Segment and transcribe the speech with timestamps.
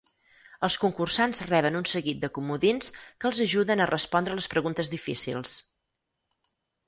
[0.67, 5.53] Els concursants reben un seguit de comodins que els ajuden a respondre les preguntes difícils.